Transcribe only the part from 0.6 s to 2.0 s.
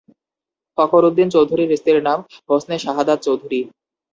ফখরুদ্দিন চৌধুরীর স্ত্রীর